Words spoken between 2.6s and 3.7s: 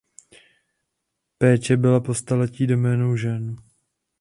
doménou žen.